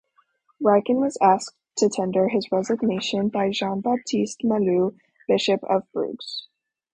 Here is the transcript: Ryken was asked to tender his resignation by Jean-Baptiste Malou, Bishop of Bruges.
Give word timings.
Ryken 0.59 0.99
was 0.99 1.15
asked 1.21 1.53
to 1.77 1.87
tender 1.87 2.29
his 2.29 2.51
resignation 2.51 3.27
by 3.29 3.51
Jean-Baptiste 3.51 4.39
Malou, 4.43 4.97
Bishop 5.27 5.63
of 5.65 5.83
Bruges. 5.91 6.47